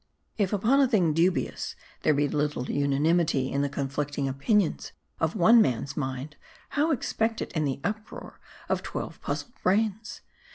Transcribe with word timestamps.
"If 0.39 0.51
upon 0.51 0.79
a 0.81 0.87
thing 0.87 1.13
dubious, 1.13 1.75
there 2.01 2.15
be 2.15 2.27
little 2.27 2.67
unanimity 2.71 3.51
in 3.51 3.61
the 3.61 3.69
conflicting 3.69 4.27
opinions 4.27 4.93
of 5.19 5.35
one 5.35 5.61
man's 5.61 5.95
mind, 5.95 6.37
how 6.69 6.89
expect 6.89 7.39
it 7.39 7.51
in 7.53 7.65
the 7.65 7.79
uproar 7.83 8.39
of 8.67 8.81
twelve 8.81 9.21
puzzled 9.21 9.53
brains 9.61 10.21